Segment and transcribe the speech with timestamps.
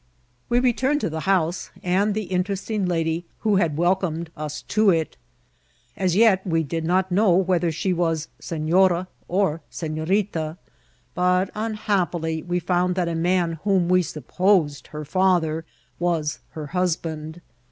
[0.49, 5.15] We returned to the house and the interesting lady who had welcomed us to it.
[5.95, 10.57] As yet we did not know whether she was senara or seRorita;
[11.13, 15.65] but, unhappily, we found that a man whom we supposed her father
[15.99, 17.39] was her husband.